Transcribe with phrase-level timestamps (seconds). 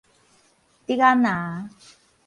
[0.87, 1.69] 竹仔籃